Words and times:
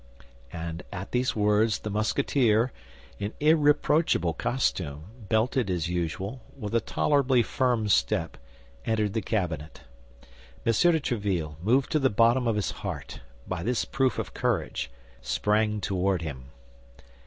And 0.51 0.81
at 0.91 1.11
these 1.11 1.35
words, 1.35 1.77
the 1.77 1.91
Musketeer, 1.91 2.71
in 3.19 3.33
irreproachable 3.39 4.33
costume, 4.33 5.03
belted 5.29 5.69
as 5.69 5.89
usual, 5.89 6.41
with 6.57 6.73
a 6.73 6.81
tolerably 6.81 7.43
firm 7.43 7.87
step, 7.87 8.35
entered 8.83 9.13
the 9.13 9.21
cabinet. 9.21 9.81
M. 10.65 10.73
de 10.73 10.99
Tréville, 10.99 11.53
moved 11.61 11.91
to 11.91 11.99
the 11.99 12.09
bottom 12.09 12.47
of 12.47 12.55
his 12.55 12.71
heart 12.71 13.19
by 13.47 13.61
this 13.61 13.85
proof 13.85 14.17
of 14.17 14.33
courage, 14.33 14.89
sprang 15.21 15.79
toward 15.79 16.23
him. 16.23 16.45